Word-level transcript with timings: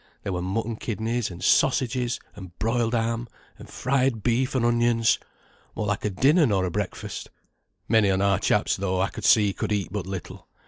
There 0.23 0.33
were 0.33 0.41
mutton 0.41 0.77
kidneys, 0.77 1.29
and 1.29 1.43
sausages, 1.43 2.19
and 2.33 2.57
broiled 2.57 2.95
ham, 2.95 3.27
and 3.59 3.69
fried 3.69 4.23
beef 4.23 4.55
and 4.55 4.65
onions; 4.65 5.19
more 5.75 5.85
like 5.85 6.03
a 6.03 6.09
dinner 6.09 6.47
nor 6.47 6.65
a 6.65 6.71
breakfast. 6.71 7.29
Many 7.87 8.09
on 8.09 8.19
our 8.19 8.39
chaps 8.39 8.77
though, 8.77 8.99
I 8.99 9.09
could 9.09 9.25
see, 9.25 9.53
could 9.53 9.71
eat 9.71 9.89
but 9.91 10.07
little. 10.07 10.47